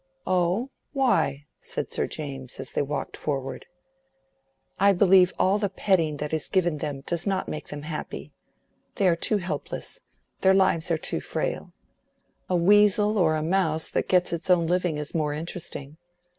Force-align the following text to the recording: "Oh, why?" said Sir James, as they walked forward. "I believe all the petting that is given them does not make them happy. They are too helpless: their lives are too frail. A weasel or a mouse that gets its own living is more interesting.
"Oh, 0.25 0.71
why?" 0.93 1.45
said 1.59 1.91
Sir 1.91 2.07
James, 2.07 2.59
as 2.59 2.71
they 2.71 2.81
walked 2.81 3.15
forward. 3.15 3.67
"I 4.79 4.93
believe 4.93 5.31
all 5.37 5.59
the 5.59 5.69
petting 5.69 6.17
that 6.17 6.33
is 6.33 6.49
given 6.49 6.79
them 6.79 7.01
does 7.01 7.27
not 7.27 7.47
make 7.47 7.67
them 7.67 7.83
happy. 7.83 8.31
They 8.95 9.07
are 9.07 9.15
too 9.15 9.37
helpless: 9.37 9.99
their 10.39 10.55
lives 10.55 10.89
are 10.89 10.97
too 10.97 11.21
frail. 11.21 11.73
A 12.49 12.55
weasel 12.55 13.15
or 13.19 13.35
a 13.35 13.43
mouse 13.43 13.89
that 13.89 14.09
gets 14.09 14.33
its 14.33 14.49
own 14.49 14.65
living 14.65 14.97
is 14.97 15.13
more 15.13 15.33
interesting. 15.33 15.97